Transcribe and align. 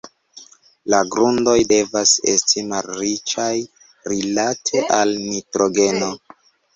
La 0.91 0.99
grundoj 1.15 1.57
devas 1.71 2.13
esti 2.31 2.63
malriĉaj 2.71 3.51
rilate 4.13 4.81
al 5.01 5.13
nitrogeno. 5.27 6.09